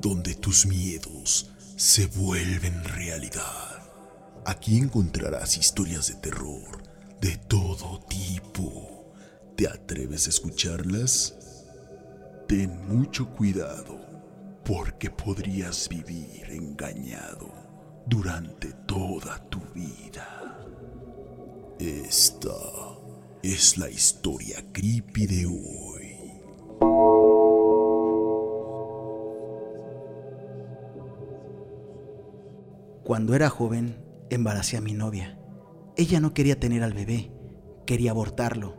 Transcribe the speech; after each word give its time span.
donde 0.00 0.34
tus 0.34 0.66
miedos 0.66 1.50
se 1.76 2.06
vuelven 2.06 2.82
realidad. 2.84 3.82
Aquí 4.46 4.78
encontrarás 4.78 5.56
historias 5.56 6.08
de 6.08 6.14
terror 6.14 6.82
de 7.20 7.36
todo 7.36 8.00
tipo. 8.08 9.12
¿Te 9.56 9.68
atreves 9.68 10.26
a 10.26 10.30
escucharlas? 10.30 11.36
Ten 12.48 12.88
mucho 12.88 13.28
cuidado 13.30 14.00
porque 14.64 15.10
podrías 15.10 15.88
vivir 15.88 16.50
engañado 16.50 17.52
durante 18.06 18.72
toda 18.86 19.38
tu 19.50 19.60
vida. 19.74 20.58
Esta 21.78 22.56
es 23.42 23.76
la 23.76 23.90
historia 23.90 24.64
creepy 24.72 25.26
de 25.26 25.46
hoy. 25.46 25.91
Cuando 33.04 33.34
era 33.34 33.50
joven, 33.50 33.96
embaracé 34.30 34.76
a 34.76 34.80
mi 34.80 34.92
novia. 34.92 35.36
Ella 35.96 36.20
no 36.20 36.34
quería 36.34 36.60
tener 36.60 36.84
al 36.84 36.94
bebé, 36.94 37.32
quería 37.84 38.12
abortarlo. 38.12 38.76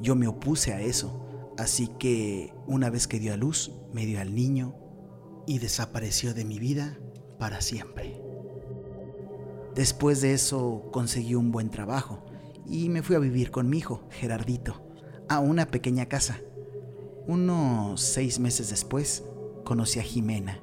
Yo 0.00 0.16
me 0.16 0.26
opuse 0.26 0.72
a 0.72 0.80
eso, 0.80 1.52
así 1.56 1.86
que 1.86 2.52
una 2.66 2.90
vez 2.90 3.06
que 3.06 3.20
dio 3.20 3.32
a 3.32 3.36
luz, 3.36 3.70
me 3.92 4.06
dio 4.06 4.20
al 4.20 4.34
niño 4.34 4.74
y 5.46 5.60
desapareció 5.60 6.34
de 6.34 6.44
mi 6.44 6.58
vida 6.58 6.98
para 7.38 7.60
siempre. 7.60 8.20
Después 9.76 10.20
de 10.20 10.34
eso 10.34 10.88
conseguí 10.90 11.36
un 11.36 11.52
buen 11.52 11.70
trabajo 11.70 12.24
y 12.66 12.88
me 12.88 13.02
fui 13.02 13.14
a 13.14 13.20
vivir 13.20 13.52
con 13.52 13.70
mi 13.70 13.78
hijo, 13.78 14.02
Gerardito, 14.10 14.82
a 15.28 15.38
una 15.38 15.66
pequeña 15.66 16.06
casa. 16.06 16.40
Unos 17.28 18.00
seis 18.00 18.40
meses 18.40 18.70
después 18.70 19.22
conocí 19.64 20.00
a 20.00 20.02
Jimena, 20.02 20.60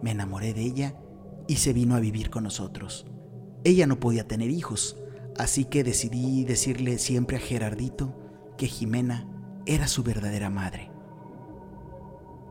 me 0.00 0.12
enamoré 0.12 0.54
de 0.54 0.62
ella 0.62 1.01
y 1.48 1.56
se 1.56 1.72
vino 1.72 1.94
a 1.94 2.00
vivir 2.00 2.30
con 2.30 2.44
nosotros. 2.44 3.06
Ella 3.64 3.86
no 3.86 4.00
podía 4.00 4.26
tener 4.26 4.50
hijos, 4.50 4.96
así 5.36 5.64
que 5.64 5.84
decidí 5.84 6.44
decirle 6.44 6.98
siempre 6.98 7.36
a 7.36 7.40
Gerardito 7.40 8.16
que 8.56 8.66
Jimena 8.66 9.28
era 9.66 9.88
su 9.88 10.02
verdadera 10.02 10.50
madre. 10.50 10.90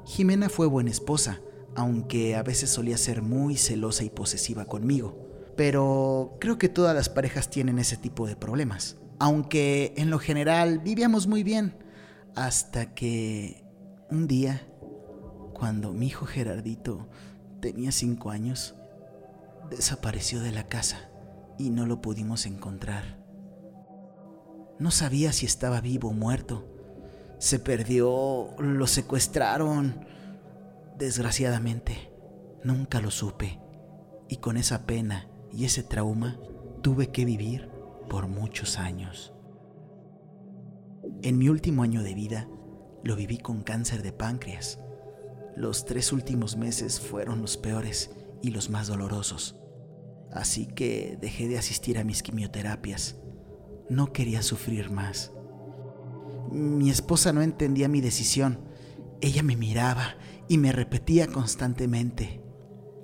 Jimena 0.05 0.49
fue 0.49 0.67
buena 0.67 0.89
esposa, 0.89 1.41
aunque 1.75 2.35
a 2.35 2.43
veces 2.43 2.69
solía 2.69 2.97
ser 2.97 3.21
muy 3.21 3.57
celosa 3.57 4.03
y 4.03 4.09
posesiva 4.09 4.65
conmigo 4.65 5.31
pero 5.55 6.37
creo 6.39 6.57
que 6.57 6.69
todas 6.69 6.95
las 6.95 7.09
parejas 7.09 7.49
tienen 7.49 7.79
ese 7.79 7.97
tipo 7.97 8.27
de 8.27 8.35
problemas. 8.35 8.97
Aunque 9.19 9.93
en 9.97 10.09
lo 10.09 10.19
general 10.19 10.79
vivíamos 10.79 11.27
muy 11.27 11.43
bien, 11.43 11.75
hasta 12.35 12.93
que 12.93 13.63
un 14.09 14.27
día, 14.27 14.67
cuando 15.53 15.93
mi 15.93 16.07
hijo 16.07 16.25
Gerardito 16.25 17.07
tenía 17.59 17.91
cinco 17.91 18.31
años, 18.31 18.73
desapareció 19.71 20.41
de 20.41 20.51
la 20.51 20.67
casa 20.67 21.09
y 21.57 21.69
no 21.69 21.85
lo 21.85 22.01
pudimos 22.01 22.45
encontrar. 22.45 23.17
No 24.79 24.91
sabía 24.91 25.31
si 25.31 25.45
estaba 25.45 25.79
vivo 25.81 26.09
o 26.09 26.13
muerto. 26.13 26.67
Se 27.39 27.57
perdió, 27.59 28.49
lo 28.59 28.87
secuestraron. 28.87 30.05
Desgraciadamente, 30.97 32.11
nunca 32.63 32.99
lo 32.99 33.11
supe. 33.11 33.59
Y 34.27 34.37
con 34.37 34.57
esa 34.57 34.85
pena 34.85 35.29
y 35.51 35.65
ese 35.65 35.83
trauma 35.83 36.39
tuve 36.81 37.11
que 37.11 37.25
vivir 37.25 37.69
por 38.09 38.27
muchos 38.27 38.77
años. 38.77 39.33
En 41.21 41.37
mi 41.37 41.49
último 41.49 41.83
año 41.83 42.03
de 42.03 42.13
vida 42.13 42.47
lo 43.03 43.15
viví 43.15 43.37
con 43.37 43.61
cáncer 43.61 44.03
de 44.03 44.11
páncreas. 44.11 44.79
Los 45.55 45.85
tres 45.85 46.11
últimos 46.11 46.57
meses 46.57 46.99
fueron 46.99 47.41
los 47.41 47.57
peores 47.57 48.11
y 48.41 48.51
los 48.51 48.69
más 48.69 48.87
dolorosos. 48.87 49.60
Así 50.31 50.67
que 50.67 51.17
dejé 51.19 51.47
de 51.47 51.57
asistir 51.57 51.97
a 51.97 52.03
mis 52.03 52.23
quimioterapias. 52.23 53.15
No 53.89 54.13
quería 54.13 54.41
sufrir 54.41 54.89
más. 54.89 55.31
Mi 56.51 56.89
esposa 56.89 57.33
no 57.33 57.41
entendía 57.41 57.87
mi 57.87 58.01
decisión. 58.01 58.59
Ella 59.21 59.43
me 59.43 59.55
miraba 59.55 60.15
y 60.47 60.57
me 60.57 60.71
repetía 60.71 61.27
constantemente, 61.27 62.41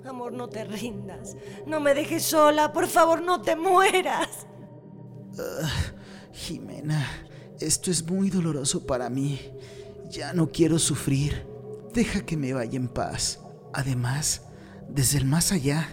Amor, 0.08 0.32
no 0.32 0.48
te 0.48 0.64
rindas. 0.64 1.36
No 1.66 1.80
me 1.80 1.92
dejes 1.92 2.22
sola. 2.22 2.72
Por 2.72 2.86
favor, 2.86 3.20
no 3.22 3.42
te 3.42 3.56
mueras. 3.56 4.46
Ah, 5.38 5.70
Jimena, 6.32 7.06
esto 7.60 7.90
es 7.90 8.08
muy 8.10 8.30
doloroso 8.30 8.86
para 8.86 9.10
mí. 9.10 9.38
Ya 10.08 10.32
no 10.32 10.50
quiero 10.50 10.78
sufrir. 10.78 11.46
Deja 11.92 12.24
que 12.24 12.38
me 12.38 12.54
vaya 12.54 12.76
en 12.76 12.88
paz. 12.88 13.40
Además, 13.74 14.46
desde 14.88 15.18
el 15.18 15.26
más 15.26 15.52
allá, 15.52 15.86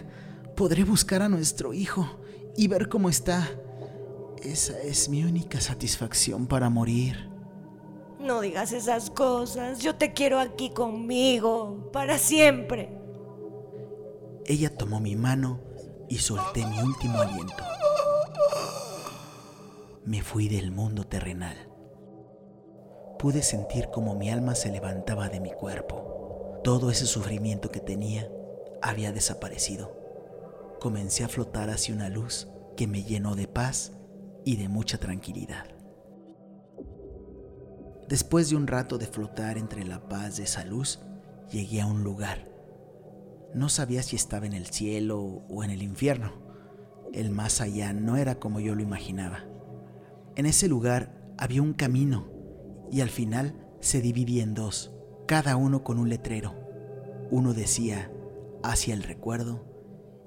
podré 0.56 0.84
buscar 0.84 1.22
a 1.22 1.28
nuestro 1.28 1.74
hijo 1.74 2.08
y 2.56 2.66
ver 2.66 2.88
cómo 2.88 3.08
está. 3.08 3.48
Esa 4.42 4.80
es 4.80 5.08
mi 5.08 5.22
única 5.22 5.60
satisfacción 5.60 6.46
para 6.46 6.70
morir. 6.70 7.30
No 8.18 8.40
digas 8.40 8.72
esas 8.72 9.10
cosas. 9.10 9.80
Yo 9.80 9.96
te 9.96 10.12
quiero 10.12 10.40
aquí 10.40 10.70
conmigo, 10.70 11.90
para 11.92 12.18
siempre. 12.18 12.98
Ella 14.46 14.74
tomó 14.74 14.98
mi 14.98 15.14
mano 15.14 15.60
y 16.08 16.18
solté 16.18 16.64
mi 16.64 16.80
último 16.80 17.20
aliento. 17.20 17.62
Me 20.04 20.22
fui 20.22 20.48
del 20.48 20.70
mundo 20.70 21.04
terrenal. 21.04 21.56
Pude 23.18 23.42
sentir 23.42 23.88
como 23.92 24.14
mi 24.14 24.30
alma 24.30 24.54
se 24.54 24.70
levantaba 24.70 25.28
de 25.28 25.40
mi 25.40 25.50
cuerpo. 25.50 26.60
Todo 26.64 26.90
ese 26.90 27.06
sufrimiento 27.06 27.70
que 27.70 27.80
tenía 27.80 28.30
había 28.82 29.12
desaparecido. 29.12 30.05
Comencé 30.80 31.24
a 31.24 31.28
flotar 31.28 31.70
hacia 31.70 31.94
una 31.94 32.08
luz 32.08 32.48
que 32.76 32.86
me 32.86 33.02
llenó 33.02 33.34
de 33.34 33.48
paz 33.48 33.92
y 34.44 34.56
de 34.56 34.68
mucha 34.68 34.98
tranquilidad. 34.98 35.66
Después 38.08 38.50
de 38.50 38.56
un 38.56 38.66
rato 38.66 38.98
de 38.98 39.06
flotar 39.06 39.58
entre 39.58 39.84
la 39.84 40.08
paz 40.08 40.36
de 40.36 40.44
esa 40.44 40.64
luz, 40.64 41.00
llegué 41.50 41.80
a 41.80 41.86
un 41.86 42.04
lugar 42.04 42.56
no 43.56 43.70
sabía 43.70 44.02
si 44.02 44.16
estaba 44.16 44.44
en 44.44 44.52
el 44.52 44.66
cielo 44.66 45.18
o 45.48 45.64
en 45.64 45.70
el 45.70 45.82
infierno. 45.82 46.32
El 47.14 47.30
más 47.30 47.62
allá 47.62 47.94
no 47.94 48.16
era 48.16 48.38
como 48.38 48.60
yo 48.60 48.74
lo 48.74 48.82
imaginaba. 48.82 49.44
En 50.34 50.44
ese 50.44 50.68
lugar 50.68 51.32
había 51.38 51.62
un 51.62 51.72
camino 51.72 52.28
y 52.92 53.00
al 53.00 53.08
final 53.08 53.54
se 53.80 54.02
dividía 54.02 54.42
en 54.42 54.52
dos, 54.52 54.92
cada 55.26 55.56
uno 55.56 55.84
con 55.84 55.98
un 55.98 56.10
letrero. 56.10 56.54
Uno 57.30 57.54
decía 57.54 58.12
hacia 58.62 58.92
el 58.92 59.02
recuerdo 59.02 59.64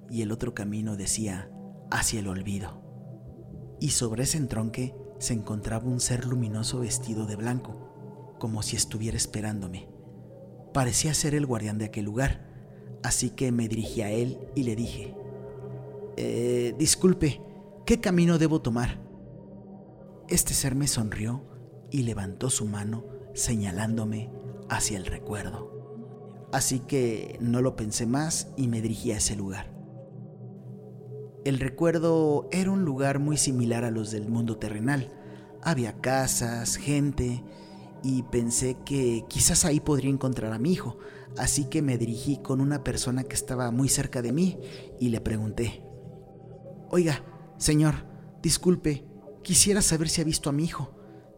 y 0.10 0.22
el 0.22 0.32
otro 0.32 0.54
camino 0.54 0.96
decía 0.96 1.52
hacia 1.92 2.20
el 2.20 2.28
olvido. 2.28 2.82
Y 3.80 3.92
sobre 3.92 4.24
ese 4.24 4.38
entronque 4.38 4.96
se 5.20 5.34
encontraba 5.34 5.88
un 5.88 6.00
ser 6.00 6.26
luminoso 6.26 6.80
vestido 6.80 7.26
de 7.26 7.36
blanco, 7.36 8.36
como 8.40 8.64
si 8.64 8.76
estuviera 8.76 9.18
esperándome. 9.18 9.88
Parecía 10.74 11.14
ser 11.14 11.36
el 11.36 11.46
guardián 11.46 11.78
de 11.78 11.86
aquel 11.86 12.06
lugar 12.06 12.50
Así 13.04 13.30
que 13.30 13.52
me 13.52 13.68
dirigí 13.68 14.02
a 14.02 14.12
él 14.12 14.40
y 14.56 14.64
le 14.64 14.76
dije, 14.76 15.16
eh, 16.18 16.76
disculpe, 16.78 17.42
¿qué 17.86 18.02
camino 18.02 18.38
debo 18.38 18.62
tomar? 18.62 19.00
Este 20.28 20.54
ser 20.54 20.76
me 20.76 20.88
sonrió 20.88 21.44
y 21.92 22.04
levantó 22.04 22.50
su 22.50 22.66
mano 22.66 23.06
señalándome 23.34 24.30
hacia 24.70 24.98
el 24.98 25.06
recuerdo. 25.06 26.48
Así 26.52 26.80
que 26.80 27.38
no 27.40 27.62
lo 27.62 27.76
pensé 27.76 28.06
más 28.06 28.50
y 28.58 28.68
me 28.68 28.82
dirigí 28.82 29.12
a 29.12 29.18
ese 29.18 29.36
lugar. 29.36 29.79
El 31.50 31.60
recuerdo 31.60 32.48
era 32.52 32.70
un 32.70 32.86
lugar 32.86 33.18
muy 33.18 33.36
similar 33.36 33.84
a 33.84 33.90
los 33.90 34.12
del 34.12 34.30
mundo 34.30 34.58
terrenal. 34.58 35.12
Había 35.64 36.00
casas, 36.00 36.76
gente, 36.76 37.44
y 38.04 38.22
pensé 38.22 38.78
que 38.86 39.26
quizás 39.28 39.66
ahí 39.66 39.80
podría 39.80 40.12
encontrar 40.12 40.54
a 40.54 40.60
mi 40.60 40.72
hijo, 40.72 41.00
así 41.40 41.66
que 41.66 41.82
me 41.82 41.98
dirigí 41.98 42.38
con 42.38 42.62
una 42.62 42.84
persona 42.84 43.24
que 43.24 43.34
estaba 43.34 43.72
muy 43.72 43.90
cerca 43.90 44.22
de 44.22 44.32
mí 44.32 44.60
y 45.00 45.10
le 45.10 45.22
pregunté, 45.22 45.84
Oiga, 46.92 47.24
señor, 47.58 47.96
disculpe, 48.44 49.08
quisiera 49.42 49.82
saber 49.82 50.08
si 50.10 50.22
ha 50.22 50.26
visto 50.26 50.52
a 50.52 50.54
mi 50.54 50.66
hijo. 50.66 50.92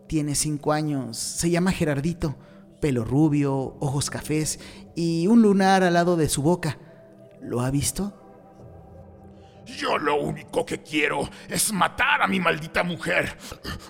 Tiene 0.08 0.36
cinco 0.36 0.74
años, 0.74 1.16
se 1.16 1.50
llama 1.50 1.72
Gerardito, 1.72 2.36
pelo 2.82 3.06
rubio, 3.06 3.78
ojos 3.80 4.10
cafés 4.10 4.60
y 4.94 5.28
un 5.28 5.42
lunar 5.42 5.84
al 5.84 5.94
lado 5.94 6.18
de 6.18 6.28
su 6.28 6.42
boca. 6.42 6.80
¿Lo 7.42 7.62
ha 7.62 7.72
visto? 7.72 8.21
Yo 9.78 9.98
lo 9.98 10.16
único 10.16 10.66
que 10.66 10.82
quiero 10.82 11.30
es 11.48 11.72
matar 11.72 12.22
a 12.22 12.28
mi 12.28 12.40
maldita 12.40 12.84
mujer. 12.84 13.38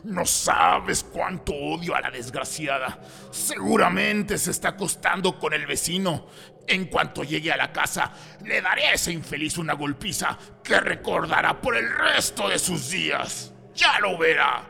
No 0.03 0.25
sabes 0.25 1.03
cuánto 1.03 1.53
odio 1.53 1.95
a 1.95 2.01
la 2.01 2.11
desgraciada. 2.11 2.99
Seguramente 3.31 4.37
se 4.37 4.51
está 4.51 4.69
acostando 4.69 5.39
con 5.39 5.53
el 5.53 5.65
vecino. 5.65 6.27
En 6.67 6.85
cuanto 6.85 7.23
llegue 7.23 7.51
a 7.51 7.57
la 7.57 7.71
casa, 7.71 8.11
le 8.45 8.61
daré 8.61 8.85
a 8.85 8.93
ese 8.93 9.11
infeliz 9.11 9.57
una 9.57 9.73
golpiza 9.73 10.37
que 10.63 10.79
recordará 10.79 11.59
por 11.59 11.75
el 11.75 11.89
resto 11.89 12.47
de 12.47 12.59
sus 12.59 12.89
días. 12.89 13.53
Ya 13.73 13.99
lo 13.99 14.17
verá. 14.17 14.69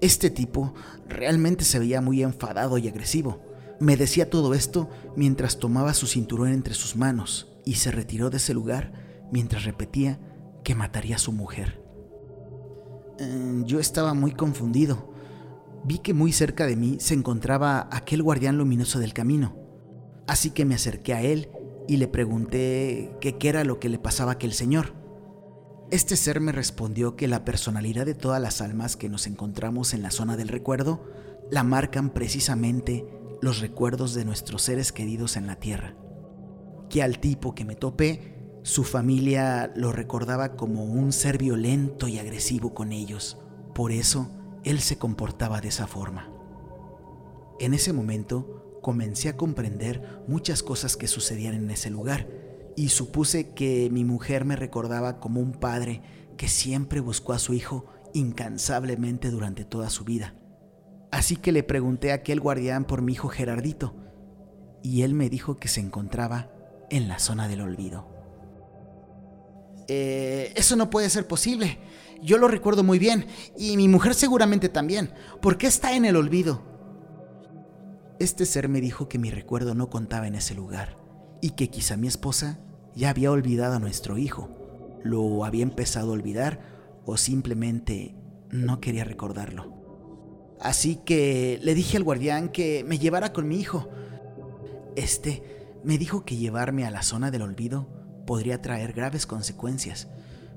Este 0.00 0.30
tipo 0.30 0.74
realmente 1.08 1.64
se 1.64 1.78
veía 1.78 2.00
muy 2.00 2.22
enfadado 2.22 2.78
y 2.78 2.88
agresivo. 2.88 3.42
Me 3.80 3.96
decía 3.96 4.30
todo 4.30 4.54
esto 4.54 4.90
mientras 5.16 5.58
tomaba 5.58 5.94
su 5.94 6.06
cinturón 6.06 6.52
entre 6.52 6.74
sus 6.74 6.96
manos 6.96 7.48
y 7.64 7.74
se 7.74 7.90
retiró 7.90 8.30
de 8.30 8.36
ese 8.36 8.54
lugar 8.54 9.05
mientras 9.30 9.64
repetía 9.64 10.18
que 10.64 10.74
mataría 10.74 11.16
a 11.16 11.20
su 11.20 11.32
mujer. 11.32 11.82
Eh, 13.18 13.62
yo 13.64 13.80
estaba 13.80 14.14
muy 14.14 14.32
confundido. 14.32 15.12
Vi 15.84 15.98
que 15.98 16.14
muy 16.14 16.32
cerca 16.32 16.66
de 16.66 16.76
mí 16.76 16.96
se 17.00 17.14
encontraba 17.14 17.88
aquel 17.92 18.22
guardián 18.22 18.58
luminoso 18.58 18.98
del 18.98 19.12
camino. 19.12 19.56
Así 20.26 20.50
que 20.50 20.64
me 20.64 20.74
acerqué 20.74 21.14
a 21.14 21.22
él 21.22 21.50
y 21.86 21.98
le 21.98 22.08
pregunté 22.08 23.12
qué 23.20 23.36
era 23.48 23.62
lo 23.64 23.78
que 23.78 23.88
le 23.88 23.98
pasaba 23.98 24.32
a 24.32 24.34
aquel 24.34 24.52
señor. 24.52 24.94
Este 25.92 26.16
ser 26.16 26.40
me 26.40 26.50
respondió 26.50 27.14
que 27.14 27.28
la 27.28 27.44
personalidad 27.44 28.06
de 28.06 28.14
todas 28.14 28.42
las 28.42 28.60
almas 28.60 28.96
que 28.96 29.08
nos 29.08 29.28
encontramos 29.28 29.94
en 29.94 30.02
la 30.02 30.10
zona 30.10 30.36
del 30.36 30.48
recuerdo 30.48 31.04
la 31.48 31.62
marcan 31.62 32.10
precisamente 32.10 33.06
los 33.40 33.60
recuerdos 33.60 34.12
de 34.14 34.24
nuestros 34.24 34.62
seres 34.62 34.90
queridos 34.90 35.36
en 35.36 35.46
la 35.46 35.56
tierra. 35.56 35.94
Que 36.90 37.04
al 37.04 37.20
tipo 37.20 37.54
que 37.54 37.64
me 37.64 37.76
topé, 37.76 38.35
su 38.66 38.82
familia 38.82 39.70
lo 39.76 39.92
recordaba 39.92 40.56
como 40.56 40.82
un 40.86 41.12
ser 41.12 41.38
violento 41.38 42.08
y 42.08 42.18
agresivo 42.18 42.74
con 42.74 42.90
ellos. 42.90 43.38
Por 43.76 43.92
eso, 43.92 44.28
él 44.64 44.80
se 44.80 44.98
comportaba 44.98 45.60
de 45.60 45.68
esa 45.68 45.86
forma. 45.86 46.32
En 47.60 47.74
ese 47.74 47.92
momento, 47.92 48.80
comencé 48.82 49.28
a 49.28 49.36
comprender 49.36 50.24
muchas 50.26 50.64
cosas 50.64 50.96
que 50.96 51.06
sucedían 51.06 51.54
en 51.54 51.70
ese 51.70 51.90
lugar 51.90 52.28
y 52.74 52.88
supuse 52.88 53.54
que 53.54 53.88
mi 53.92 54.02
mujer 54.02 54.44
me 54.44 54.56
recordaba 54.56 55.20
como 55.20 55.40
un 55.40 55.52
padre 55.52 56.02
que 56.36 56.48
siempre 56.48 56.98
buscó 56.98 57.34
a 57.34 57.38
su 57.38 57.54
hijo 57.54 57.86
incansablemente 58.14 59.30
durante 59.30 59.64
toda 59.64 59.90
su 59.90 60.02
vida. 60.02 60.34
Así 61.12 61.36
que 61.36 61.52
le 61.52 61.62
pregunté 61.62 62.10
a 62.10 62.16
aquel 62.16 62.40
guardián 62.40 62.84
por 62.84 63.00
mi 63.00 63.12
hijo 63.12 63.28
Gerardito 63.28 63.94
y 64.82 65.02
él 65.02 65.14
me 65.14 65.30
dijo 65.30 65.56
que 65.56 65.68
se 65.68 65.78
encontraba 65.78 66.50
en 66.90 67.06
la 67.06 67.20
zona 67.20 67.46
del 67.46 67.60
olvido. 67.60 68.15
Eh, 69.88 70.52
eso 70.56 70.76
no 70.76 70.90
puede 70.90 71.10
ser 71.10 71.26
posible. 71.26 71.78
Yo 72.22 72.38
lo 72.38 72.48
recuerdo 72.48 72.82
muy 72.82 72.98
bien 72.98 73.26
y 73.58 73.76
mi 73.76 73.88
mujer 73.88 74.14
seguramente 74.14 74.68
también. 74.68 75.12
¿Por 75.40 75.58
qué 75.58 75.66
está 75.66 75.94
en 75.94 76.04
el 76.04 76.16
olvido? 76.16 76.62
Este 78.18 78.46
ser 78.46 78.68
me 78.68 78.80
dijo 78.80 79.08
que 79.08 79.18
mi 79.18 79.30
recuerdo 79.30 79.74
no 79.74 79.90
contaba 79.90 80.26
en 80.26 80.34
ese 80.34 80.54
lugar 80.54 80.96
y 81.42 81.50
que 81.50 81.68
quizá 81.68 81.96
mi 81.96 82.08
esposa 82.08 82.58
ya 82.94 83.10
había 83.10 83.30
olvidado 83.30 83.76
a 83.76 83.78
nuestro 83.78 84.16
hijo, 84.16 84.48
lo 85.04 85.44
había 85.44 85.62
empezado 85.62 86.10
a 86.10 86.14
olvidar 86.14 86.60
o 87.04 87.18
simplemente 87.18 88.16
no 88.50 88.80
quería 88.80 89.04
recordarlo. 89.04 89.74
Así 90.60 90.96
que 91.04 91.60
le 91.62 91.74
dije 91.74 91.98
al 91.98 92.04
guardián 92.04 92.48
que 92.48 92.84
me 92.84 92.98
llevara 92.98 93.34
con 93.34 93.46
mi 93.46 93.60
hijo. 93.60 93.90
Este 94.96 95.42
me 95.84 95.98
dijo 95.98 96.24
que 96.24 96.36
llevarme 96.36 96.86
a 96.86 96.90
la 96.90 97.02
zona 97.02 97.30
del 97.30 97.42
olvido 97.42 97.86
podría 98.26 98.60
traer 98.60 98.92
graves 98.92 99.26
consecuencias, 99.26 100.08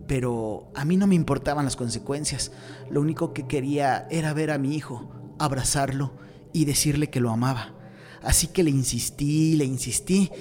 pero 0.08 0.72
a 0.76 0.86
mí 0.86 0.98
no 0.98 1.08
me 1.08 1.16
importaban 1.16 1.66
las 1.66 1.76
consecuencias. 1.76 2.52
Lo 2.90 3.02
único 3.02 3.34
que 3.34 3.48
quería 3.48 4.08
era 4.10 4.34
ver 4.34 4.52
a 4.52 4.58
mi 4.58 4.76
hijo, 4.76 5.10
abrazarlo 5.38 6.14
y 6.52 6.66
decirle 6.66 7.10
que 7.10 7.22
lo 7.22 7.30
amaba. 7.30 7.76
Así 8.22 8.48
que 8.48 8.64
le 8.64 8.72
insistí, 8.72 9.56
le 9.56 9.66
insistí 9.66 10.32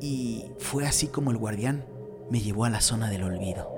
y 0.00 0.44
fue 0.58 0.86
así 0.86 1.08
como 1.08 1.30
el 1.30 1.36
guardián 1.36 1.84
me 2.30 2.40
llevó 2.40 2.64
a 2.64 2.70
la 2.70 2.80
zona 2.80 3.10
del 3.10 3.24
olvido. 3.24 3.68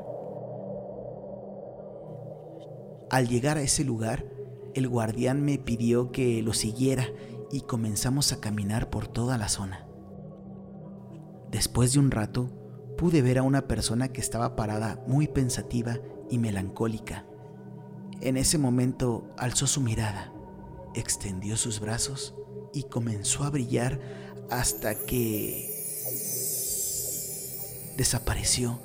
Al 3.11 3.29
llegar 3.29 3.56
a 3.56 3.62
ese 3.62 3.82
lugar, 3.82 4.25
el 4.75 4.88
guardián 4.88 5.43
me 5.43 5.58
pidió 5.58 6.12
que 6.12 6.43
lo 6.43 6.53
siguiera 6.53 7.08
y 7.50 7.62
comenzamos 7.62 8.32
a 8.32 8.41
caminar 8.41 8.91
por 8.91 9.08
toda 9.08 9.37
la 9.37 9.49
zona. 9.49 9.87
Después 11.50 11.93
de 11.93 11.99
un 11.99 12.12
rato, 12.12 12.59
pude 13.00 13.23
ver 13.23 13.38
a 13.38 13.43
una 13.43 13.67
persona 13.67 14.08
que 14.08 14.20
estaba 14.20 14.56
parada 14.56 15.02
muy 15.06 15.26
pensativa 15.26 15.99
y 16.29 16.37
melancólica. 16.37 17.25
En 18.20 18.37
ese 18.37 18.58
momento 18.58 19.26
alzó 19.38 19.67
su 19.67 19.81
mirada, 19.81 20.35
extendió 20.94 21.56
sus 21.56 21.81
brazos 21.81 22.35
y 22.75 22.82
comenzó 22.82 23.44
a 23.44 23.49
brillar 23.49 23.99
hasta 24.50 24.94
que 24.97 25.67
desapareció 27.97 28.82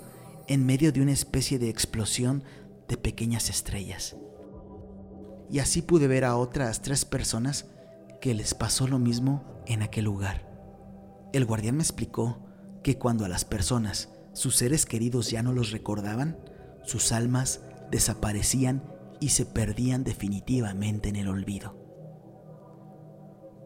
en 0.48 0.66
medio 0.66 0.94
de 0.94 1.02
una 1.02 1.12
especie 1.12 1.60
de 1.60 1.68
explosión 1.68 2.46
de 2.88 2.96
pequeñas 2.96 3.50
estrellas. 3.50 4.16
Y 5.52 5.60
así 5.60 5.82
pude 5.82 6.08
ver 6.08 6.24
a 6.24 6.38
otras 6.38 6.82
tres 6.82 7.04
personas 7.04 7.66
que 8.22 8.34
les 8.34 8.54
pasó 8.54 8.88
lo 8.88 8.98
mismo 8.98 9.44
en 9.66 9.82
aquel 9.82 10.06
lugar. 10.06 10.50
El 11.34 11.44
guardián 11.44 11.76
me 11.76 11.84
explicó 11.84 12.45
que 12.86 13.00
cuando 13.00 13.26
a 13.26 13.28
las 13.28 13.46
personas 13.46 14.10
sus 14.34 14.58
seres 14.58 14.86
queridos 14.86 15.32
ya 15.32 15.42
no 15.42 15.54
los 15.54 15.72
recordaban, 15.72 16.38
sus 16.84 17.12
almas 17.12 17.62
desaparecían 17.90 18.84
y 19.20 19.30
se 19.30 19.48
perdían 19.48 20.04
definitivamente 20.04 21.10
en 21.10 21.16
el 21.16 21.28
olvido. 21.28 21.76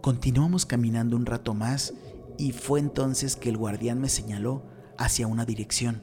Continuamos 0.01 0.65
caminando 0.65 1.17
un 1.17 1.25
rato 1.25 1.53
más 1.53 1.93
y 2.37 2.53
fue 2.53 2.79
entonces 2.79 3.35
que 3.35 3.49
el 3.49 3.57
guardián 3.57 3.99
me 3.99 4.07
señaló 4.07 4.63
hacia 4.97 5.27
una 5.27 5.43
dirección 5.43 6.01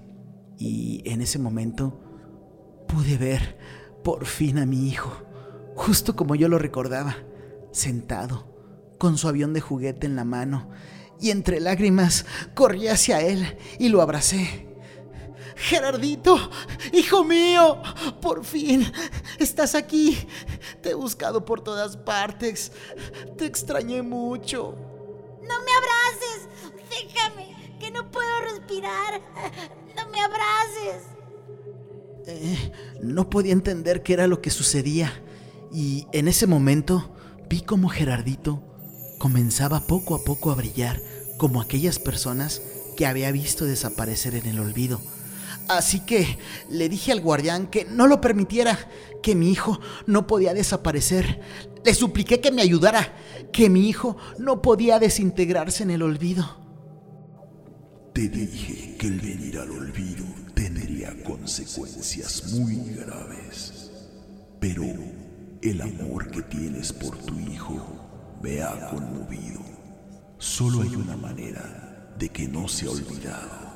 y 0.59 1.01
en 1.07 1.23
ese 1.23 1.39
momento 1.39 1.99
pude 2.87 3.17
ver 3.17 3.57
por 4.05 4.27
fin 4.27 4.59
a 4.59 4.67
mi 4.67 4.89
hijo, 4.91 5.11
justo 5.75 6.17
como 6.17 6.35
yo 6.35 6.51
lo 6.51 6.59
recordaba, 6.59 7.17
sentado, 7.73 8.95
con 8.99 9.17
su 9.17 9.27
avión 9.27 9.55
de 9.55 9.63
juguete 9.63 10.07
en 10.07 10.17
la 10.17 10.25
mano, 10.25 10.69
y 11.21 11.31
entre 11.31 11.61
lágrimas 11.61 12.27
corrí 12.55 12.89
hacia 12.89 13.21
él 13.21 13.57
y 13.79 13.89
lo 13.89 14.03
abracé. 14.03 14.67
Gerardito, 15.57 16.51
hijo 16.93 17.25
mío, 17.25 17.81
por 18.21 18.45
fin 18.45 18.87
estás 19.39 19.75
aquí. 19.75 20.19
Te 20.83 20.91
he 20.91 20.95
buscado 20.95 21.45
por 21.45 21.63
todas 21.63 21.97
partes. 21.97 22.73
Te 23.39 23.47
extrañé 23.47 24.03
mucho. 24.03 24.75
No 25.43 25.55
me 25.65 25.73
abraces. 25.73 26.49
Déjame 26.91 27.77
que 27.81 27.91
no 27.91 28.11
puedo 28.11 28.41
respirar. 28.53 29.21
No 29.97 30.09
me 30.11 30.21
abraces. 30.21 31.05
Eh, 32.27 32.73
no 33.01 33.31
podía 33.31 33.53
entender 33.53 34.03
qué 34.03 34.13
era 34.13 34.27
lo 34.27 34.43
que 34.43 34.51
sucedía. 34.51 35.23
Y 35.73 36.07
en 36.13 36.29
ese 36.29 36.47
momento 36.47 37.15
vi 37.49 37.63
como 37.63 37.89
Gerardito 37.89 38.63
comenzaba 39.19 39.87
poco 39.87 40.15
a 40.15 40.25
poco 40.25 40.51
a 40.51 40.55
brillar 40.55 41.01
como 41.37 41.61
aquellas 41.61 41.99
personas 41.99 42.63
que 42.97 43.07
había 43.07 43.31
visto 43.33 43.65
desaparecer 43.65 44.35
en 44.35 44.47
el 44.47 44.59
olvido. 44.59 45.01
Así 45.69 46.01
que 46.01 46.39
le 46.71 46.89
dije 46.89 47.13
al 47.13 47.21
guardián 47.21 47.67
que 47.67 47.85
no 47.85 48.07
lo 48.07 48.21
permitiera, 48.21 48.79
que 49.23 49.35
mi 49.35 49.51
hijo 49.51 49.81
no 50.07 50.27
podía 50.27 50.55
desaparecer. 50.55 51.41
Le 51.85 51.95
supliqué 51.95 52.41
que 52.41 52.53
me 52.53 52.63
ayudara, 52.63 53.15
que 53.53 53.69
mi 53.69 53.89
hijo 53.89 54.17
no 54.39 54.63
podía 54.63 54.99
desintegrarse 54.99 55.83
en 55.83 55.91
el 55.91 56.03
olvido. 56.03 56.65
Te 58.13 58.29
dije 58.29 58.97
que 58.97 59.09
el 59.09 59.21
venir 59.21 59.59
al 59.59 59.71
olvido 59.71 60.25
tendría 60.55 61.23
consecuencias 61.23 62.53
muy 62.53 62.77
graves. 62.95 63.91
Pero 64.61 64.85
el 65.63 65.81
amor 65.81 66.31
que 66.31 66.43
tienes 66.43 66.93
por 66.93 67.19
tu 67.19 67.39
hijo 67.39 68.06
me 68.43 68.63
ha 68.63 68.89
conmovido. 68.91 69.61
Solo 70.39 70.83
hay 70.83 70.95
una 70.95 71.17
manera 71.17 72.13
de 72.19 72.29
que 72.29 72.47
no 72.47 72.69
sea 72.69 72.91
olvidado. 72.91 73.67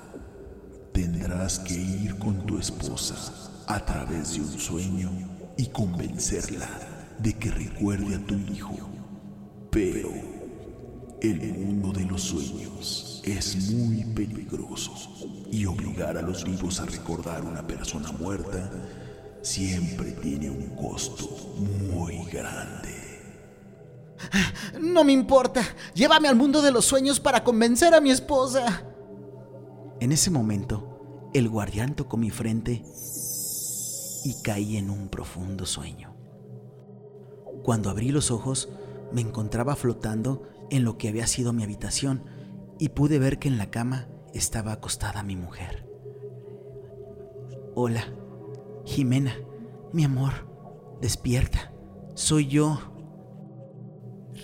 Tendrás 0.93 1.59
que 1.61 1.75
ir 1.75 2.19
con 2.19 2.47
tu 2.47 2.59
esposa 2.59 3.17
a 3.67 3.85
través 3.85 4.35
de 4.35 4.41
un 4.41 4.59
sueño 4.59 5.11
y 5.57 5.67
convencerla 5.67 6.69
de 7.19 7.35
que 7.35 7.51
recuerde 7.51 8.17
a 8.17 8.27
tu 8.27 8.35
hijo. 8.35 8.77
Pero 9.71 10.11
el 11.21 11.53
mundo 11.53 11.93
de 11.93 12.05
los 12.05 12.23
sueños 12.23 13.23
es 13.25 13.71
muy 13.71 14.05
peligroso 14.05 14.95
y 15.51 15.67
obligar 15.67 16.17
a 16.17 16.23
los 16.23 16.45
vivos 16.45 16.81
a 16.81 16.87
recordar 16.87 17.45
una 17.45 17.67
persona 17.67 18.11
muerta 18.13 18.71
siempre 19.43 20.13
tiene 20.13 20.51
un 20.51 20.77
costo 20.77 21.29
muy 21.93 22.25
grande. 22.31 23.10
No 24.81 25.05
me 25.05 25.13
importa, 25.13 25.63
llévame 25.95 26.29
al 26.29 26.37
mundo 26.37 26.63
de 26.63 26.73
los 26.73 26.85
sueños 26.85 27.21
para 27.21 27.45
convencer 27.45 27.95
a 27.95 28.01
mi 28.01 28.11
esposa. 28.11 28.85
En 30.01 30.13
ese 30.13 30.31
momento, 30.31 31.31
el 31.35 31.49
guardián 31.49 31.95
tocó 31.95 32.17
mi 32.17 32.31
frente 32.31 32.83
y 34.25 34.43
caí 34.43 34.77
en 34.77 34.91
un 34.91 35.09
profundo 35.09 35.67
sueño. 35.67 36.15
Cuando 37.63 37.91
abrí 37.91 38.11
los 38.11 38.31
ojos, 38.31 38.69
me 39.13 39.21
encontraba 39.21 39.77
flotando 39.77 40.43
en 40.71 40.85
lo 40.85 40.97
que 40.99 41.09
había 41.09 41.27
sido 41.27 41.53
mi 41.53 41.63
habitación 41.63 42.25
y 42.79 42.91
pude 42.91 43.19
ver 43.19 43.39
que 43.39 43.49
en 43.49 43.59
la 43.59 43.71
cama 43.71 44.09
estaba 44.33 44.73
acostada 44.73 45.23
mi 45.23 45.37
mujer. 45.37 45.87
Hola, 47.75 48.05
Jimena, 48.85 49.35
mi 49.93 50.05
amor, 50.05 50.33
despierta. 51.01 51.73
soy 52.15 52.49
yo. 52.49 52.90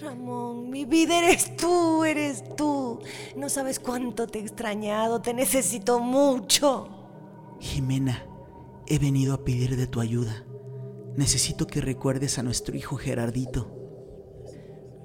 Ramón, 0.00 0.70
mi 0.70 0.84
vida 0.84 1.18
eres 1.18 1.56
tú, 1.56 2.04
eres 2.04 2.42
tú. 2.56 3.00
No 3.36 3.48
sabes 3.48 3.78
cuánto 3.80 4.26
te 4.26 4.38
he 4.38 4.42
extrañado, 4.42 5.20
te 5.20 5.32
necesito 5.32 6.00
mucho. 6.00 6.88
Jimena, 7.60 8.26
he 8.86 8.98
venido 8.98 9.34
a 9.34 9.44
pedir 9.44 9.76
de 9.76 9.86
tu 9.86 10.00
ayuda. 10.00 10.44
Necesito 11.16 11.66
que 11.66 11.80
recuerdes 11.80 12.38
a 12.38 12.42
nuestro 12.42 12.76
hijo 12.76 12.96
Gerardito. 12.96 13.70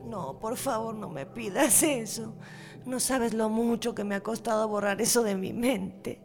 No, 0.06 0.40
por 0.40 0.58
favor, 0.58 0.94
no 0.94 1.10
me 1.10 1.26
pidas 1.26 1.84
eso. 1.84 2.36
No 2.86 3.00
sabes 3.00 3.34
lo 3.34 3.48
mucho 3.50 3.96
que 3.96 4.04
me 4.04 4.16
ha 4.16 4.22
costado 4.22 4.68
borrar 4.68 5.00
eso 5.00 5.24
de 5.24 5.36
mi 5.36 5.54
mente. 5.54 6.22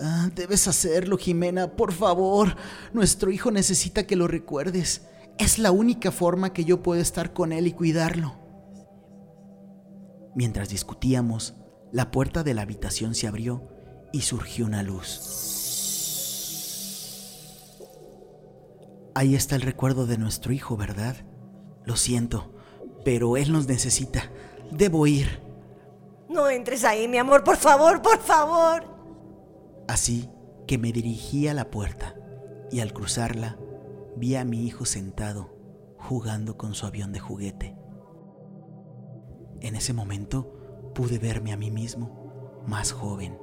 Ah, 0.00 0.28
debes 0.34 0.68
hacerlo, 0.68 1.16
Jimena, 1.16 1.74
por 1.74 1.92
favor. 1.92 2.54
Nuestro 2.92 3.30
hijo 3.30 3.50
necesita 3.50 4.06
que 4.06 4.14
lo 4.14 4.28
recuerdes. 4.28 5.06
Es 5.38 5.58
la 5.58 5.70
única 5.70 6.10
forma 6.10 6.52
que 6.52 6.64
yo 6.64 6.82
puedo 6.82 7.00
estar 7.00 7.32
con 7.32 7.52
él 7.52 7.68
y 7.68 7.72
cuidarlo. 7.72 8.34
Mientras 10.34 10.68
discutíamos, 10.68 11.54
la 11.92 12.10
puerta 12.10 12.42
de 12.42 12.54
la 12.54 12.62
habitación 12.62 13.14
se 13.14 13.28
abrió 13.28 13.68
y 14.12 14.22
surgió 14.22 14.66
una 14.66 14.82
luz. 14.82 15.46
Ahí 19.14 19.34
está 19.34 19.56
el 19.56 19.62
recuerdo 19.62 20.06
de 20.06 20.18
nuestro 20.18 20.52
hijo, 20.52 20.76
¿verdad? 20.76 21.16
Lo 21.84 21.96
siento, 21.96 22.52
pero 23.04 23.36
él 23.36 23.52
nos 23.52 23.66
necesita. 23.68 24.30
Debo 24.70 25.06
ir. 25.06 25.40
No 26.28 26.48
entres 26.48 26.84
ahí, 26.84 27.08
mi 27.08 27.18
amor, 27.18 27.42
por 27.42 27.56
favor, 27.56 28.02
por 28.02 28.18
favor. 28.18 28.84
Así 29.88 30.28
que 30.66 30.78
me 30.78 30.92
dirigí 30.92 31.48
a 31.48 31.54
la 31.54 31.70
puerta 31.70 32.14
y 32.70 32.80
al 32.80 32.92
cruzarla 32.92 33.56
vi 34.16 34.36
a 34.36 34.44
mi 34.44 34.64
hijo 34.64 34.84
sentado 34.84 35.58
jugando 35.98 36.56
con 36.56 36.74
su 36.74 36.86
avión 36.86 37.12
de 37.12 37.20
juguete. 37.20 37.76
En 39.60 39.74
ese 39.74 39.92
momento 39.92 40.92
pude 40.94 41.18
verme 41.18 41.52
a 41.52 41.56
mí 41.56 41.70
mismo 41.70 42.62
más 42.66 42.92
joven. 42.92 43.38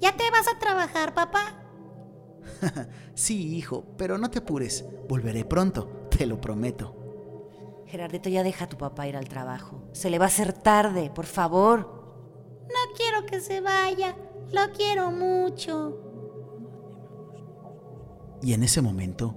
¿Ya 0.00 0.16
te 0.16 0.30
vas 0.30 0.48
a 0.48 0.58
trabajar, 0.58 1.14
papá? 1.14 1.64
sí, 3.14 3.56
hijo, 3.56 3.84
pero 3.96 4.18
no 4.18 4.30
te 4.30 4.38
apures. 4.38 4.84
Volveré 5.08 5.44
pronto, 5.44 6.08
te 6.10 6.26
lo 6.26 6.40
prometo. 6.40 6.94
Gerardito, 7.86 8.28
ya 8.28 8.42
deja 8.42 8.66
a 8.66 8.68
tu 8.68 8.76
papá 8.76 9.08
ir 9.08 9.16
al 9.16 9.28
trabajo. 9.28 9.88
Se 9.92 10.10
le 10.10 10.18
va 10.18 10.26
a 10.26 10.28
hacer 10.28 10.52
tarde, 10.52 11.10
por 11.14 11.26
favor. 11.26 11.98
No 12.68 12.94
quiero 12.96 13.24
que 13.26 13.40
se 13.40 13.60
vaya. 13.60 14.14
Lo 14.52 14.72
quiero 14.72 15.10
mucho. 15.10 16.07
Y 18.42 18.52
en 18.52 18.62
ese 18.62 18.82
momento 18.82 19.34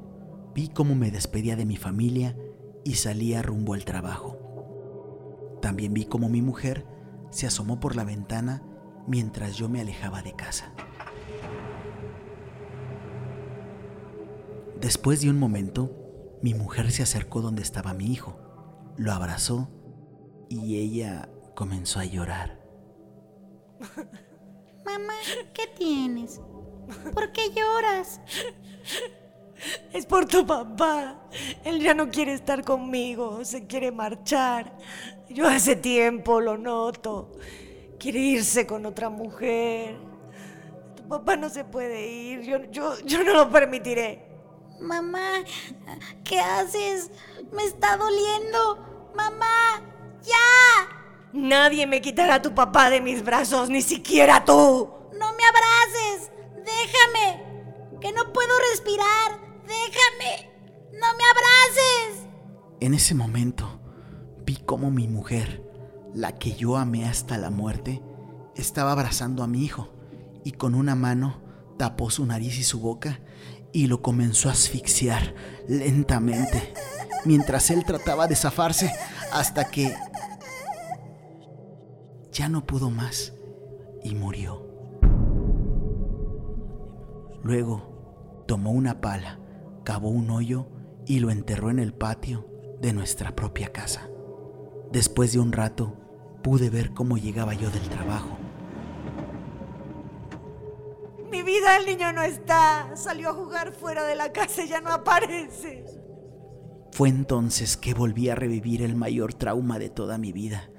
vi 0.53 0.67
cómo 0.67 0.95
me 0.95 1.11
despedía 1.11 1.55
de 1.55 1.65
mi 1.65 1.77
familia 1.77 2.37
y 2.83 2.95
salía 2.95 3.41
rumbo 3.41 3.73
al 3.73 3.85
trabajo. 3.85 4.37
También 5.61 5.93
vi 5.93 6.05
cómo 6.05 6.29
mi 6.29 6.41
mujer 6.41 6.85
se 7.29 7.47
asomó 7.47 7.79
por 7.79 7.95
la 7.95 8.03
ventana 8.03 8.63
mientras 9.07 9.55
yo 9.55 9.69
me 9.69 9.81
alejaba 9.81 10.21
de 10.21 10.33
casa. 10.33 10.73
Después 14.79 15.21
de 15.21 15.29
un 15.29 15.37
momento, 15.37 15.95
mi 16.41 16.53
mujer 16.53 16.91
se 16.91 17.03
acercó 17.03 17.41
donde 17.41 17.61
estaba 17.61 17.93
mi 17.93 18.07
hijo, 18.11 18.39
lo 18.97 19.11
abrazó 19.11 19.69
y 20.49 20.77
ella 20.77 21.29
comenzó 21.55 21.99
a 21.99 22.05
llorar. 22.05 22.59
Mamá, 24.85 25.13
¿qué 25.53 25.67
tienes? 25.77 26.41
¿Por 27.13 27.31
qué 27.31 27.51
lloras? 27.51 28.19
Es 29.93 30.05
por 30.05 30.25
tu 30.25 30.45
papá. 30.45 31.17
Él 31.63 31.79
ya 31.79 31.93
no 31.93 32.09
quiere 32.09 32.33
estar 32.33 32.63
conmigo, 32.63 33.45
se 33.45 33.67
quiere 33.67 33.91
marchar. 33.91 34.75
Yo 35.29 35.47
hace 35.47 35.75
tiempo 35.75 36.41
lo 36.41 36.57
noto. 36.57 37.31
Quiere 37.99 38.19
irse 38.19 38.65
con 38.65 38.85
otra 38.85 39.09
mujer. 39.09 39.97
Tu 40.95 41.07
papá 41.07 41.35
no 41.35 41.49
se 41.49 41.63
puede 41.63 42.07
ir. 42.09 42.41
Yo, 42.41 42.63
yo, 42.71 42.99
yo 43.01 43.23
no 43.23 43.33
lo 43.33 43.49
permitiré. 43.49 44.25
Mamá, 44.79 45.43
¿qué 46.23 46.39
haces? 46.39 47.11
Me 47.51 47.63
está 47.63 47.97
doliendo. 47.97 49.11
Mamá, 49.15 49.83
ya. 50.23 50.97
Nadie 51.33 51.85
me 51.85 52.01
quitará 52.01 52.35
a 52.35 52.41
tu 52.41 52.53
papá 52.53 52.89
de 52.89 52.99
mis 52.99 53.23
brazos, 53.23 53.69
ni 53.69 53.81
siquiera 53.81 54.43
tú. 54.43 54.89
No 55.13 55.33
me 55.33 55.43
abraces. 55.43 56.31
Déjame. 56.91 57.99
Que 57.99 58.11
no 58.11 58.33
puedo 58.33 58.49
respirar. 58.71 59.39
Déjame. 59.67 60.49
No 60.93 61.07
me 61.17 61.23
abraces. 61.31 62.27
En 62.79 62.93
ese 62.93 63.15
momento 63.15 63.79
vi 64.43 64.57
cómo 64.57 64.91
mi 64.91 65.07
mujer, 65.07 65.63
la 66.13 66.37
que 66.37 66.53
yo 66.53 66.77
amé 66.77 67.05
hasta 67.05 67.37
la 67.37 67.49
muerte, 67.49 68.01
estaba 68.55 68.91
abrazando 68.91 69.43
a 69.43 69.47
mi 69.47 69.63
hijo 69.63 69.89
y 70.43 70.53
con 70.53 70.75
una 70.75 70.95
mano 70.95 71.41
tapó 71.77 72.09
su 72.09 72.25
nariz 72.25 72.57
y 72.57 72.63
su 72.63 72.79
boca 72.79 73.21
y 73.71 73.87
lo 73.87 74.01
comenzó 74.01 74.49
a 74.49 74.53
asfixiar 74.53 75.35
lentamente, 75.67 76.73
mientras 77.23 77.69
él 77.69 77.85
trataba 77.85 78.27
de 78.27 78.35
zafarse 78.35 78.91
hasta 79.31 79.69
que 79.69 79.95
ya 82.31 82.49
no 82.49 82.65
pudo 82.65 82.89
más 82.89 83.33
y 84.03 84.15
murió. 84.15 84.70
Luego 87.43 88.43
tomó 88.47 88.71
una 88.71 89.01
pala, 89.01 89.39
cavó 89.83 90.09
un 90.09 90.29
hoyo 90.29 90.67
y 91.05 91.19
lo 91.19 91.31
enterró 91.31 91.69
en 91.69 91.79
el 91.79 91.93
patio 91.93 92.47
de 92.79 92.93
nuestra 92.93 93.35
propia 93.35 93.71
casa. 93.71 94.09
Después 94.91 95.33
de 95.33 95.39
un 95.39 95.51
rato 95.51 95.97
pude 96.43 96.69
ver 96.69 96.93
cómo 96.93 97.17
llegaba 97.17 97.53
yo 97.53 97.69
del 97.69 97.87
trabajo 97.89 98.37
mi 101.31 101.43
vida 101.43 101.77
el 101.77 101.85
niño 101.85 102.11
no 102.11 102.21
está. 102.21 102.91
Salió 102.95 103.29
a 103.29 103.33
jugar 103.33 103.71
fuera 103.73 104.05
de 104.05 104.15
la 104.15 104.31
casa 104.31 104.63
y 104.63 104.67
ya 104.67 104.81
no 104.81 104.91
aparece. 104.91 105.85
Fue 106.91 107.09
entonces 107.09 107.77
que 107.77 107.93
volví 107.93 108.29
a 108.29 108.35
revivir 108.35 108.81
el 108.81 108.95
mayor 108.95 109.33
trauma 109.33 109.79
de 109.79 109.89
toda 109.89 110.17
mi 110.17 110.33
vida. 110.33 110.69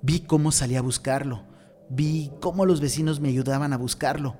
Vi 0.00 0.20
cómo 0.20 0.50
salí 0.50 0.76
a 0.76 0.82
buscarlo. 0.82 1.44
Vi 1.90 2.32
cómo 2.40 2.64
los 2.64 2.80
vecinos 2.80 3.20
me 3.20 3.28
ayudaban 3.28 3.72
a 3.72 3.78
buscarlo. 3.78 4.36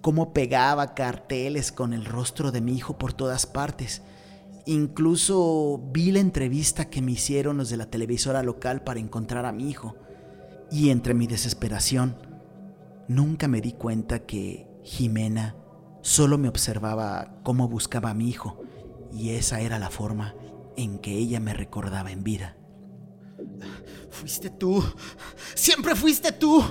Cómo 0.00 0.32
pegaba 0.32 0.94
carteles 0.94 1.72
con 1.72 1.92
el 1.92 2.04
rostro 2.04 2.52
de 2.52 2.60
mi 2.60 2.74
hijo 2.74 2.98
por 2.98 3.12
todas 3.12 3.46
partes. 3.46 4.02
Incluso 4.66 5.80
vi 5.92 6.12
la 6.12 6.20
entrevista 6.20 6.90
que 6.90 7.02
me 7.02 7.12
hicieron 7.12 7.56
los 7.56 7.70
de 7.70 7.76
la 7.76 7.86
televisora 7.86 8.42
local 8.42 8.82
para 8.82 9.00
encontrar 9.00 9.46
a 9.46 9.52
mi 9.52 9.68
hijo. 9.68 9.96
Y 10.70 10.90
entre 10.90 11.14
mi 11.14 11.26
desesperación, 11.26 12.16
nunca 13.08 13.48
me 13.48 13.60
di 13.60 13.72
cuenta 13.72 14.20
que 14.20 14.68
Jimena 14.82 15.56
solo 16.00 16.38
me 16.38 16.48
observaba 16.48 17.40
cómo 17.42 17.68
buscaba 17.68 18.10
a 18.10 18.14
mi 18.14 18.28
hijo 18.28 18.62
y 19.12 19.30
esa 19.30 19.60
era 19.60 19.78
la 19.78 19.90
forma 19.90 20.34
en 20.76 20.98
que 20.98 21.12
ella 21.12 21.40
me 21.40 21.54
recordaba 21.54 22.10
en 22.10 22.24
vida. 22.24 22.56
Fuiste 24.10 24.50
tú, 24.50 24.84
siempre 25.54 25.94
fuiste 25.94 26.32
tú. 26.32 26.62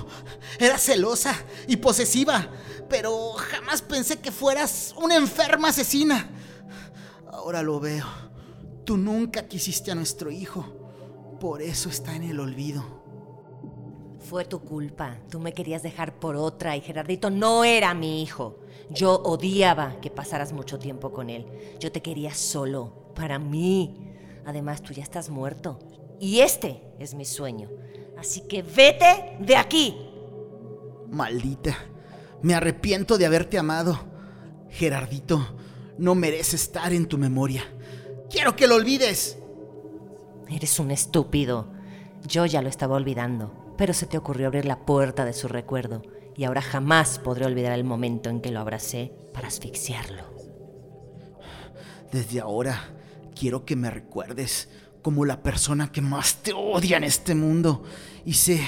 Eras 0.58 0.82
celosa 0.82 1.34
y 1.66 1.76
posesiva, 1.76 2.48
pero 2.88 3.32
jamás 3.32 3.82
pensé 3.82 4.18
que 4.18 4.30
fueras 4.30 4.94
una 4.96 5.16
enferma 5.16 5.68
asesina. 5.68 6.30
Ahora 7.32 7.62
lo 7.62 7.80
veo. 7.80 8.06
Tú 8.84 8.96
nunca 8.96 9.48
quisiste 9.48 9.90
a 9.90 9.94
nuestro 9.94 10.30
hijo, 10.30 10.64
por 11.40 11.62
eso 11.62 11.88
está 11.88 12.14
en 12.14 12.24
el 12.24 12.40
olvido. 12.40 13.00
Fue 14.18 14.44
tu 14.44 14.60
culpa. 14.60 15.16
Tú 15.30 15.40
me 15.40 15.52
querías 15.52 15.82
dejar 15.82 16.18
por 16.20 16.36
otra 16.36 16.76
y 16.76 16.80
Gerardito 16.82 17.30
no 17.30 17.64
era 17.64 17.94
mi 17.94 18.22
hijo. 18.22 18.60
Yo 18.90 19.14
odiaba 19.14 20.00
que 20.00 20.10
pasaras 20.10 20.52
mucho 20.52 20.78
tiempo 20.78 21.12
con 21.12 21.30
él. 21.30 21.46
Yo 21.80 21.90
te 21.90 22.02
quería 22.02 22.34
solo, 22.34 23.12
para 23.14 23.38
mí. 23.38 24.12
Además, 24.44 24.82
tú 24.82 24.92
ya 24.92 25.02
estás 25.02 25.30
muerto. 25.30 25.78
Y 26.20 26.40
este 26.40 26.82
es 26.98 27.14
mi 27.14 27.24
sueño. 27.24 27.68
Así 28.18 28.42
que 28.42 28.62
vete 28.62 29.36
de 29.40 29.56
aquí. 29.56 29.96
Maldita. 31.10 31.76
Me 32.42 32.54
arrepiento 32.54 33.18
de 33.18 33.26
haberte 33.26 33.58
amado. 33.58 33.98
Gerardito, 34.68 35.56
no 35.98 36.14
merece 36.14 36.56
estar 36.56 36.92
en 36.92 37.06
tu 37.06 37.18
memoria. 37.18 37.64
Quiero 38.30 38.54
que 38.54 38.66
lo 38.66 38.76
olvides. 38.76 39.38
Eres 40.48 40.78
un 40.78 40.90
estúpido. 40.90 41.72
Yo 42.28 42.46
ya 42.46 42.62
lo 42.62 42.68
estaba 42.68 42.96
olvidando 42.96 43.60
pero 43.80 43.94
se 43.94 44.04
te 44.04 44.18
ocurrió 44.18 44.46
abrir 44.46 44.66
la 44.66 44.84
puerta 44.84 45.24
de 45.24 45.32
su 45.32 45.48
recuerdo 45.48 46.02
y 46.36 46.44
ahora 46.44 46.60
jamás 46.60 47.18
podré 47.18 47.46
olvidar 47.46 47.72
el 47.72 47.82
momento 47.82 48.28
en 48.28 48.42
que 48.42 48.50
lo 48.50 48.60
abracé 48.60 49.10
para 49.32 49.48
asfixiarlo. 49.48 50.22
Desde 52.12 52.40
ahora 52.40 52.78
quiero 53.34 53.64
que 53.64 53.76
me 53.76 53.90
recuerdes 53.90 54.68
como 55.02 55.24
la 55.24 55.42
persona 55.42 55.92
que 55.92 56.00
más 56.00 56.36
te 56.36 56.52
odia 56.52 56.96
en 56.96 57.04
este 57.04 57.34
mundo 57.34 57.82
y 58.24 58.34
sé 58.34 58.60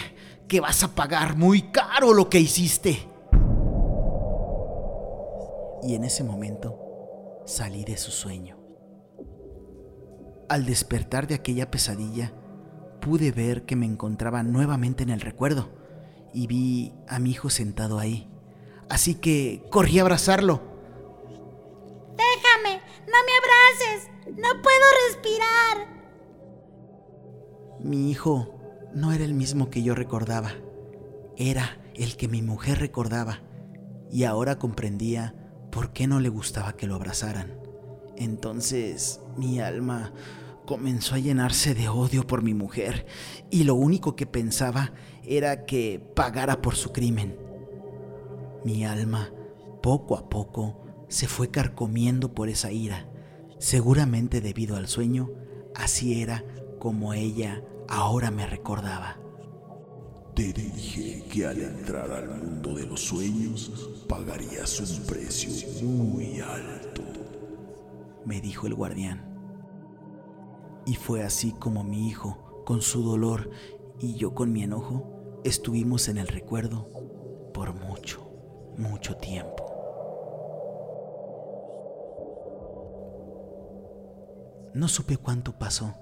que 0.49 0.61
vas 0.61 0.83
a 0.83 0.95
pagar 0.95 1.37
muy 1.37 1.63
caro 1.63 2.13
lo 2.13 2.29
que 2.29 2.41
hiciste. 2.41 3.09
Y 5.83 5.95
en 5.95 6.05
ese 6.05 6.25
momento 6.25 6.79
salí 7.47 7.85
de 7.85 7.97
su 7.97 8.11
sueño. 8.11 8.59
Al 10.49 10.67
despertar 10.67 11.27
de 11.27 11.35
aquella 11.35 11.71
pesadilla, 11.71 12.33
pude 13.01 13.33
ver 13.33 13.65
que 13.65 13.77
me 13.77 13.87
encontraba 13.87 14.43
nuevamente 14.43 15.03
en 15.03 15.11
el 15.11 15.21
recuerdo 15.21 15.71
y 16.33 16.47
vi 16.47 16.95
a 17.09 17.19
mi 17.19 17.31
hijo 17.31 17.51
sentado 17.51 17.99
ahí. 17.99 18.31
Así 18.89 19.15
que 19.15 19.65
corrí 19.71 19.99
a 19.99 20.03
abrazarlo. 20.03 20.61
Déjame, 22.17 22.83
no 23.07 23.19
me 23.27 23.33
abraces, 23.41 24.11
no 24.27 24.63
puedo 24.63 24.85
respirar. 25.09 26.02
Mi 27.83 28.11
hijo 28.11 28.55
no 28.95 29.13
era 29.13 29.25
el 29.25 29.35
mismo 29.35 29.69
que 29.69 29.83
yo 29.83 29.97
recordaba, 29.97 30.53
era 31.37 31.81
el 31.95 32.17
que 32.17 32.29
mi 32.29 32.41
mujer 32.41 32.79
recordaba 32.79 33.41
y 34.11 34.23
ahora 34.23 34.59
comprendía 34.59 35.35
por 35.73 35.93
qué 35.93 36.07
no 36.07 36.21
le 36.21 36.29
gustaba 36.29 36.77
que 36.77 36.87
lo 36.87 36.95
abrazaran. 36.95 37.59
Entonces 38.17 39.21
mi 39.37 39.59
alma 39.59 40.13
comenzó 40.65 41.17
a 41.17 41.19
llenarse 41.19 41.75
de 41.75 41.89
odio 41.89 42.25
por 42.25 42.43
mi 42.43 42.55
mujer 42.55 43.05
y 43.51 43.65
lo 43.65 43.75
único 43.75 44.15
que 44.15 44.27
pensaba 44.27 44.93
era 45.25 45.65
que 45.65 46.01
pagara 46.15 46.63
por 46.63 46.77
su 46.77 46.93
crimen. 46.93 47.37
Mi 48.65 48.85
alma, 48.85 49.31
poco 49.83 50.17
a 50.17 50.29
poco, 50.29 50.85
se 51.09 51.27
fue 51.27 51.51
carcomiendo 51.51 52.33
por 52.33 52.49
esa 52.49 52.71
ira. 52.71 53.09
Seguramente 53.59 54.41
debido 54.41 54.77
al 54.77 54.87
sueño, 54.87 55.31
así 55.75 56.23
era 56.23 56.45
como 56.83 57.15
ella 57.15 57.63
ahora 57.89 58.33
me 58.33 58.45
recordaba. 58.45 59.17
Te 60.35 60.53
dije 60.53 61.23
que 61.31 61.47
al 61.47 61.61
entrar 61.61 62.11
al 62.11 62.29
mundo 62.29 62.75
de 62.75 62.85
los 62.85 63.01
sueños 63.03 64.03
pagarías 64.09 64.81
un 64.81 65.07
precio 65.07 65.81
muy 65.85 66.41
alto, 66.41 67.03
me 68.25 68.41
dijo 68.41 68.67
el 68.67 68.75
guardián. 68.75 69.25
Y 70.85 70.97
fue 70.97 71.23
así 71.23 71.53
como 71.53 71.85
mi 71.85 72.09
hijo, 72.09 72.65
con 72.67 72.83
su 72.83 73.05
dolor 73.05 73.51
y 74.01 74.15
yo 74.15 74.35
con 74.35 74.53
mi 74.53 74.65
enojo, 74.65 75.41
estuvimos 75.45 76.09
en 76.09 76.19
el 76.19 76.27
recuerdo 76.27 76.91
por 77.55 77.75
mucho, 77.75 78.29
mucho 78.77 79.17
tiempo. 79.19 79.67
No 84.75 84.89
supe 84.89 85.17
cuánto 85.17 85.53
pasó, 85.53 85.95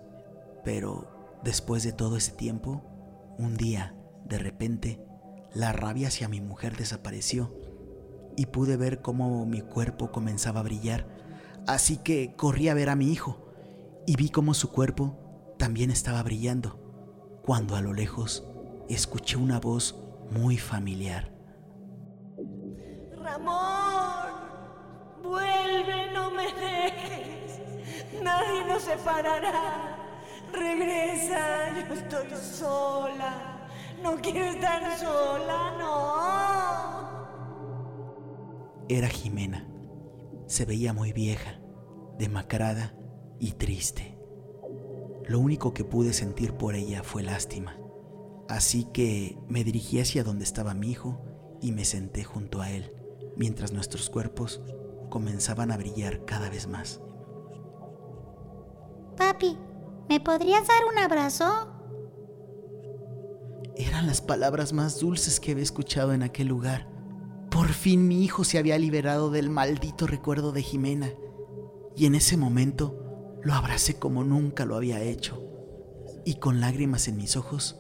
pero 0.64 1.40
después 1.43 1.83
de 1.83 1.93
todo 1.93 2.17
ese 2.17 2.33
tiempo, 2.33 2.83
un 3.38 3.57
día, 3.57 3.95
de 4.25 4.38
repente, 4.38 5.02
la 5.52 5.73
rabia 5.73 6.09
hacia 6.09 6.29
mi 6.29 6.40
mujer 6.40 6.76
desapareció 6.76 7.55
y 8.37 8.47
pude 8.47 8.76
ver 8.76 9.02
cómo 9.02 9.45
mi 9.47 9.61
cuerpo 9.61 10.12
comenzaba 10.12 10.61
a 10.61 10.64
brillar. 10.64 11.07
Así 11.67 11.99
que 11.99 12.35
corrí 12.37 12.69
a 12.69 12.75
ver 12.75 12.88
a 12.88 12.97
mi 12.97 13.11
hijo 13.12 13.52
y 14.07 14.17
vi 14.17 14.29
cómo 14.29 14.55
su 14.55 14.71
cuerpo 14.71 15.55
también 15.59 15.90
estaba 15.90 16.23
brillando, 16.23 16.81
cuando 17.45 17.76
a 17.76 17.83
lo 17.83 17.93
lejos 17.93 18.47
escuché 18.88 19.37
una 19.37 19.61
voz 19.61 19.97
muy 20.31 20.57
familiar. 20.57 21.33
Ramón, 23.17 24.33
vuelve, 25.23 26.12
no 26.12 26.31
me 26.31 26.45
dejes. 26.45 27.61
Nadie 28.23 28.64
nos 28.66 28.83
separará. 28.83 29.89
Regresa, 30.53 31.71
yo 31.75 31.95
estoy 31.95 32.29
sola. 32.37 33.69
No 34.03 34.17
quiero 34.17 34.45
estar 34.47 34.99
sola, 34.99 35.77
no. 35.79 36.11
Era 38.89 39.09
Jimena. 39.09 39.67
Se 40.47 40.65
veía 40.65 40.93
muy 40.93 41.13
vieja, 41.13 41.61
demacrada 42.19 42.95
y 43.39 43.53
triste. 43.53 44.19
Lo 45.27 45.39
único 45.39 45.73
que 45.73 45.85
pude 45.85 46.13
sentir 46.13 46.55
por 46.55 46.75
ella 46.75 47.03
fue 47.05 47.23
lástima. 47.23 47.77
Así 48.49 48.85
que 48.93 49.39
me 49.49 49.63
dirigí 49.63 50.01
hacia 50.01 50.25
donde 50.25 50.43
estaba 50.45 50.75
mi 50.75 50.91
hijo 50.91 51.23
y 51.63 51.71
me 51.71 51.85
senté 51.85 52.25
junto 52.25 52.61
a 52.61 52.71
él, 52.71 52.93
mientras 53.37 53.73
nuestros 53.73 54.11
cuerpos 54.11 54.61
comenzaban 55.09 55.71
a 55.71 55.77
brillar 55.77 56.25
cada 56.25 56.51
vez 56.51 56.67
más. 56.67 57.01
Papi, 59.17 59.57
¿me 60.11 60.18
podrías 60.18 60.66
dar 60.66 60.85
un 60.92 60.99
abrazo? 60.99 61.68
Eran 63.77 64.09
las 64.09 64.20
palabras 64.20 64.73
más 64.73 64.99
dulces 64.99 65.38
que 65.38 65.53
había 65.53 65.62
escuchado 65.62 66.12
en 66.12 66.25
aquel 66.25 66.49
lugar. 66.49 66.88
Por 67.49 67.68
fin 67.68 68.09
mi 68.09 68.25
hijo 68.25 68.42
se 68.42 68.59
había 68.59 68.77
liberado 68.77 69.31
del 69.31 69.51
maldito 69.51 70.09
recuerdo 70.09 70.51
de 70.51 70.64
Jimena. 70.64 71.12
Y 71.94 72.07
en 72.07 72.16
ese 72.16 72.37
momento 72.37 73.38
lo 73.44 73.55
abracé 73.55 74.01
como 74.01 74.25
nunca 74.25 74.64
lo 74.64 74.75
había 74.75 75.01
hecho, 75.01 75.40
y 76.25 76.40
con 76.40 76.61
lágrimas 76.61 77.07
en 77.07 77.16
mis 77.16 77.37
ojos, 77.37 77.77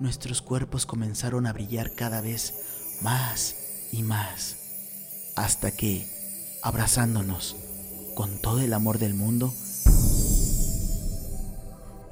nuestros 0.00 0.40
cuerpos 0.40 0.86
comenzaron 0.86 1.46
a 1.46 1.52
brillar 1.52 1.94
cada 1.94 2.22
vez 2.22 3.00
más 3.02 3.90
y 3.92 4.02
más, 4.02 5.32
hasta 5.36 5.72
que, 5.72 6.06
abrazándonos 6.62 7.54
con 8.14 8.40
todo 8.40 8.60
el 8.60 8.72
amor 8.72 8.98
del 8.98 9.12
mundo, 9.12 9.52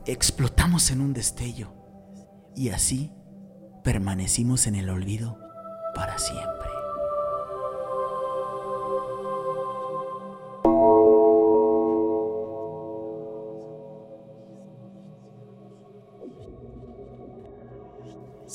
explotamos 0.07 0.90
en 0.90 1.01
un 1.01 1.12
destello, 1.12 1.73
y 2.57 2.71
así 2.71 3.12
permanecimos 3.83 4.67
en 4.67 4.75
el 4.77 4.88
olvido 4.88 5.38
para 5.95 6.19
siempre. 6.19 6.73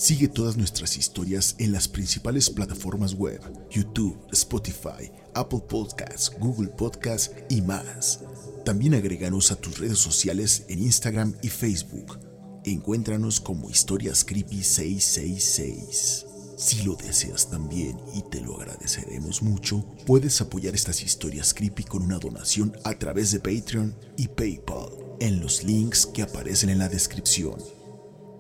Sigue 0.10 0.28
todas 0.28 0.58
nuestras 0.58 0.98
historias 0.98 1.54
en 1.60 1.72
las 1.72 1.88
principales 1.88 2.50
plataformas 2.50 3.14
web, 3.14 3.40
YouTube, 3.70 4.18
Spotify, 4.32 5.12
Apple 5.36 5.62
Podcasts, 5.70 6.32
Google 6.40 6.70
Podcasts 6.70 7.30
y 7.48 7.62
más. 7.62 8.22
También 8.66 8.96
agréganos 8.96 9.52
a 9.52 9.56
tus 9.58 9.78
redes 9.78 10.00
sociales 10.00 10.66
en 10.68 10.80
Instagram 10.80 11.36
y 11.44 11.50
Facebook. 11.50 12.18
Encuéntranos 12.66 13.40
como 13.40 13.70
Historias 13.70 14.26
Creepy 14.26 14.64
666. 14.64 16.26
Si 16.58 16.82
lo 16.82 16.96
deseas 16.96 17.52
también 17.52 17.96
y 18.16 18.24
te 18.32 18.42
lo 18.42 18.60
agradeceremos 18.60 19.44
mucho, 19.44 19.86
puedes 20.08 20.42
apoyar 20.42 20.74
estas 20.74 21.04
historias 21.04 21.54
creepy 21.54 21.84
con 21.84 22.02
una 22.02 22.18
donación 22.18 22.76
a 22.84 22.98
través 22.98 23.32
de 23.32 23.42
Patreon 23.42 23.96
y 24.18 24.28
PayPal 24.28 24.90
en 25.20 25.40
los 25.40 25.64
links 25.64 26.08
que 26.08 26.24
aparecen 26.24 26.72
en 26.72 26.80
la 26.80 26.90
descripción. 26.90 27.60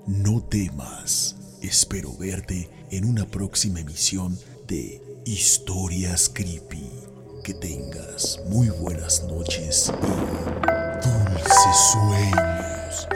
No 0.08 0.44
temas 0.44 1.36
Espero 1.62 2.16
verte 2.18 2.70
en 2.90 3.04
una 3.04 3.26
próxima 3.26 3.82
emisión 3.82 4.38
de 4.66 5.02
Historias 5.26 6.30
Creepy. 6.30 6.90
Que 7.44 7.54
tengas 7.54 8.40
muy 8.50 8.70
buenas 8.70 9.24
noches 9.26 9.92
y 10.02 10.08
dulces 11.06 11.78
sueños. 11.92 13.08